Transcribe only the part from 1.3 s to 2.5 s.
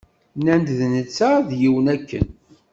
i d yiwen akken